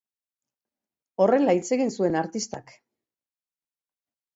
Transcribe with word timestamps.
Horrela 1.21 1.55
hitz 1.59 1.69
egin 1.77 1.95
zuen 1.99 2.21
artistak. 2.25 2.77